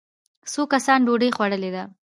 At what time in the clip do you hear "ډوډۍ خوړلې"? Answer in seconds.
1.07-1.69